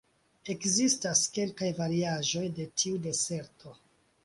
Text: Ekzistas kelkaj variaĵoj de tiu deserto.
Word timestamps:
Ekzistas 0.53 1.21
kelkaj 1.35 1.69
variaĵoj 1.81 2.43
de 2.59 2.67
tiu 2.83 3.05
deserto. 3.07 3.79